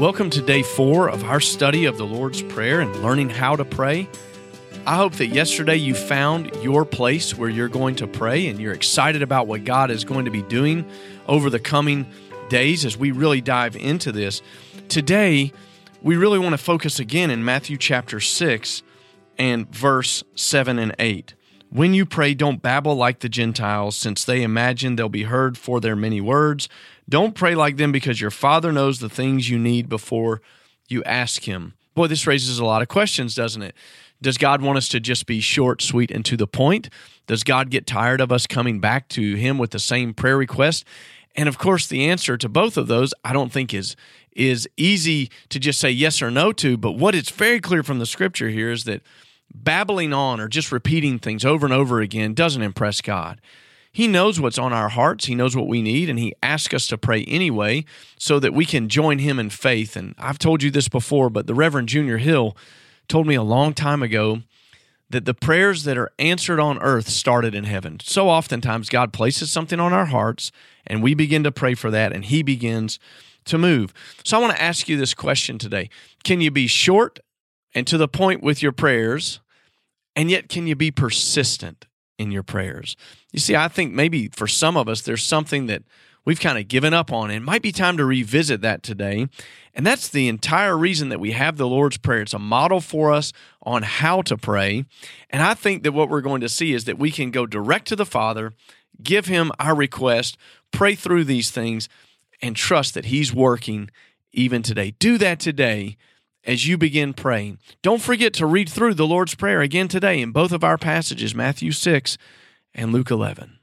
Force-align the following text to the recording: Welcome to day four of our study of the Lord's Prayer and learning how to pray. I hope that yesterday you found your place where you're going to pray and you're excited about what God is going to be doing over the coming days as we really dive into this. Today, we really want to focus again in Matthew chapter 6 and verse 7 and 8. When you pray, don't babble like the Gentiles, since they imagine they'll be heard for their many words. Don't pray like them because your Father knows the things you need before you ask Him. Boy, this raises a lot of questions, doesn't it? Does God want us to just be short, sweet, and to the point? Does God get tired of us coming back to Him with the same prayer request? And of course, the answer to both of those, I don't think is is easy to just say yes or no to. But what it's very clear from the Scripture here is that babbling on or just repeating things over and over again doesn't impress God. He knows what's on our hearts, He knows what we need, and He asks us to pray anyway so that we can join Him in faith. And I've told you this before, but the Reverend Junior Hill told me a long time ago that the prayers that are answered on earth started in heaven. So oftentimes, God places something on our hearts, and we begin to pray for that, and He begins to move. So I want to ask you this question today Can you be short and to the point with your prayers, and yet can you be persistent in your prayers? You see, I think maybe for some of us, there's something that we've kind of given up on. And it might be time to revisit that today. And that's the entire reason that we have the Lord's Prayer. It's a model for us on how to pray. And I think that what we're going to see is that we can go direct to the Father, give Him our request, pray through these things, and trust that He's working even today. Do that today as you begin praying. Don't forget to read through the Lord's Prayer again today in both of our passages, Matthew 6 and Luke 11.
Welcome 0.00 0.30
to 0.30 0.40
day 0.40 0.62
four 0.62 1.10
of 1.10 1.24
our 1.24 1.40
study 1.40 1.84
of 1.84 1.98
the 1.98 2.06
Lord's 2.06 2.40
Prayer 2.40 2.80
and 2.80 3.02
learning 3.02 3.28
how 3.28 3.54
to 3.54 3.66
pray. 3.66 4.08
I 4.86 4.96
hope 4.96 5.12
that 5.16 5.26
yesterday 5.26 5.76
you 5.76 5.94
found 5.94 6.56
your 6.62 6.86
place 6.86 7.36
where 7.36 7.50
you're 7.50 7.68
going 7.68 7.96
to 7.96 8.06
pray 8.06 8.46
and 8.46 8.58
you're 8.58 8.72
excited 8.72 9.20
about 9.20 9.46
what 9.46 9.66
God 9.66 9.90
is 9.90 10.04
going 10.04 10.24
to 10.24 10.30
be 10.30 10.40
doing 10.40 10.90
over 11.28 11.50
the 11.50 11.58
coming 11.58 12.10
days 12.48 12.86
as 12.86 12.96
we 12.96 13.10
really 13.10 13.42
dive 13.42 13.76
into 13.76 14.10
this. 14.10 14.40
Today, 14.88 15.52
we 16.00 16.16
really 16.16 16.38
want 16.38 16.54
to 16.54 16.58
focus 16.58 16.98
again 16.98 17.30
in 17.30 17.44
Matthew 17.44 17.76
chapter 17.76 18.20
6 18.20 18.82
and 19.36 19.68
verse 19.68 20.24
7 20.34 20.78
and 20.78 20.94
8. 20.98 21.34
When 21.72 21.94
you 21.94 22.04
pray, 22.04 22.34
don't 22.34 22.60
babble 22.60 22.96
like 22.96 23.20
the 23.20 23.28
Gentiles, 23.28 23.96
since 23.96 24.24
they 24.24 24.42
imagine 24.42 24.96
they'll 24.96 25.08
be 25.08 25.22
heard 25.22 25.56
for 25.56 25.80
their 25.80 25.94
many 25.94 26.20
words. 26.20 26.68
Don't 27.08 27.34
pray 27.34 27.54
like 27.54 27.76
them 27.76 27.92
because 27.92 28.20
your 28.20 28.32
Father 28.32 28.72
knows 28.72 28.98
the 28.98 29.08
things 29.08 29.48
you 29.48 29.58
need 29.58 29.88
before 29.88 30.42
you 30.88 31.04
ask 31.04 31.44
Him. 31.44 31.74
Boy, 31.94 32.08
this 32.08 32.26
raises 32.26 32.58
a 32.58 32.64
lot 32.64 32.82
of 32.82 32.88
questions, 32.88 33.36
doesn't 33.36 33.62
it? 33.62 33.76
Does 34.20 34.36
God 34.36 34.62
want 34.62 34.78
us 34.78 34.88
to 34.88 34.98
just 34.98 35.26
be 35.26 35.40
short, 35.40 35.80
sweet, 35.80 36.10
and 36.10 36.24
to 36.24 36.36
the 36.36 36.48
point? 36.48 36.90
Does 37.28 37.44
God 37.44 37.70
get 37.70 37.86
tired 37.86 38.20
of 38.20 38.32
us 38.32 38.48
coming 38.48 38.80
back 38.80 39.08
to 39.10 39.34
Him 39.36 39.56
with 39.56 39.70
the 39.70 39.78
same 39.78 40.12
prayer 40.12 40.36
request? 40.36 40.84
And 41.36 41.48
of 41.48 41.56
course, 41.56 41.86
the 41.86 42.04
answer 42.06 42.36
to 42.36 42.48
both 42.48 42.76
of 42.76 42.88
those, 42.88 43.14
I 43.24 43.32
don't 43.32 43.52
think 43.52 43.72
is 43.72 43.94
is 44.32 44.68
easy 44.76 45.30
to 45.48 45.58
just 45.58 45.80
say 45.80 45.90
yes 45.90 46.20
or 46.20 46.30
no 46.30 46.52
to. 46.52 46.76
But 46.76 46.92
what 46.92 47.14
it's 47.14 47.30
very 47.30 47.60
clear 47.60 47.82
from 47.82 48.00
the 48.00 48.06
Scripture 48.06 48.48
here 48.48 48.70
is 48.70 48.84
that 48.84 49.02
babbling 49.52 50.12
on 50.12 50.40
or 50.40 50.48
just 50.48 50.72
repeating 50.72 51.18
things 51.18 51.44
over 51.44 51.66
and 51.66 51.72
over 51.72 52.00
again 52.00 52.34
doesn't 52.34 52.62
impress 52.62 53.00
God. 53.00 53.40
He 53.92 54.06
knows 54.06 54.40
what's 54.40 54.58
on 54.58 54.72
our 54.72 54.88
hearts, 54.88 55.26
He 55.26 55.34
knows 55.34 55.56
what 55.56 55.66
we 55.66 55.82
need, 55.82 56.08
and 56.08 56.18
He 56.18 56.34
asks 56.42 56.72
us 56.72 56.86
to 56.88 56.98
pray 56.98 57.24
anyway 57.24 57.84
so 58.16 58.38
that 58.38 58.54
we 58.54 58.64
can 58.64 58.88
join 58.88 59.18
Him 59.18 59.40
in 59.40 59.50
faith. 59.50 59.96
And 59.96 60.14
I've 60.16 60.38
told 60.38 60.62
you 60.62 60.70
this 60.70 60.88
before, 60.88 61.28
but 61.28 61.46
the 61.46 61.54
Reverend 61.54 61.88
Junior 61.88 62.18
Hill 62.18 62.56
told 63.08 63.26
me 63.26 63.34
a 63.34 63.42
long 63.42 63.74
time 63.74 64.02
ago 64.02 64.42
that 65.10 65.24
the 65.24 65.34
prayers 65.34 65.82
that 65.82 65.98
are 65.98 66.12
answered 66.20 66.60
on 66.60 66.78
earth 66.78 67.08
started 67.08 67.52
in 67.52 67.64
heaven. 67.64 67.98
So 68.00 68.28
oftentimes, 68.28 68.88
God 68.88 69.12
places 69.12 69.50
something 69.50 69.80
on 69.80 69.92
our 69.92 70.06
hearts, 70.06 70.52
and 70.86 71.02
we 71.02 71.14
begin 71.14 71.42
to 71.42 71.50
pray 71.50 71.74
for 71.74 71.90
that, 71.90 72.12
and 72.12 72.24
He 72.24 72.44
begins 72.44 73.00
to 73.46 73.58
move. 73.58 73.92
So 74.24 74.36
I 74.36 74.40
want 74.40 74.54
to 74.54 74.62
ask 74.62 74.88
you 74.88 74.96
this 74.96 75.14
question 75.14 75.58
today 75.58 75.90
Can 76.22 76.40
you 76.40 76.52
be 76.52 76.68
short 76.68 77.18
and 77.74 77.86
to 77.86 77.98
the 77.98 78.08
point 78.08 78.42
with 78.42 78.62
your 78.62 78.72
prayers, 78.72 79.40
and 80.16 80.30
yet 80.30 80.48
can 80.48 80.66
you 80.66 80.76
be 80.76 80.90
persistent 80.90 81.86
in 82.18 82.30
your 82.30 82.42
prayers? 82.42 82.96
You 83.32 83.40
see, 83.40 83.56
I 83.56 83.68
think 83.68 83.92
maybe 83.92 84.28
for 84.28 84.46
some 84.46 84.76
of 84.76 84.88
us, 84.88 85.02
there's 85.02 85.22
something 85.22 85.66
that 85.66 85.82
we've 86.24 86.40
kind 86.40 86.58
of 86.58 86.68
given 86.68 86.94
up 86.94 87.12
on. 87.12 87.30
And 87.30 87.42
it 87.42 87.46
might 87.46 87.62
be 87.62 87.72
time 87.72 87.96
to 87.96 88.04
revisit 88.04 88.60
that 88.60 88.82
today. 88.82 89.28
And 89.74 89.86
that's 89.86 90.08
the 90.08 90.28
entire 90.28 90.76
reason 90.76 91.08
that 91.10 91.20
we 91.20 91.32
have 91.32 91.56
the 91.56 91.66
Lord's 91.66 91.96
Prayer. 91.96 92.22
It's 92.22 92.34
a 92.34 92.38
model 92.38 92.80
for 92.80 93.12
us 93.12 93.32
on 93.62 93.82
how 93.82 94.22
to 94.22 94.36
pray. 94.36 94.84
And 95.30 95.42
I 95.42 95.54
think 95.54 95.82
that 95.84 95.92
what 95.92 96.08
we're 96.08 96.20
going 96.20 96.40
to 96.40 96.48
see 96.48 96.72
is 96.72 96.84
that 96.84 96.98
we 96.98 97.10
can 97.10 97.30
go 97.30 97.46
direct 97.46 97.86
to 97.88 97.96
the 97.96 98.06
Father, 98.06 98.52
give 99.02 99.26
Him 99.26 99.52
our 99.58 99.74
request, 99.74 100.36
pray 100.72 100.94
through 100.94 101.24
these 101.24 101.50
things, 101.50 101.88
and 102.42 102.56
trust 102.56 102.94
that 102.94 103.06
He's 103.06 103.32
working 103.32 103.90
even 104.32 104.62
today. 104.62 104.92
Do 104.92 105.18
that 105.18 105.40
today 105.40 105.96
as 106.44 106.66
you 106.66 106.76
begin 106.76 107.14
praying. 107.14 107.58
Don't 107.82 108.02
forget 108.02 108.32
to 108.34 108.46
read 108.46 108.68
through 108.68 108.94
the 108.94 109.06
Lord's 109.06 109.34
Prayer 109.34 109.60
again 109.60 109.88
today 109.88 110.20
in 110.20 110.32
both 110.32 110.52
of 110.52 110.64
our 110.64 110.78
passages, 110.78 111.34
Matthew 111.34 111.72
6 111.72 112.18
and 112.74 112.92
Luke 112.92 113.10
11. 113.10 113.59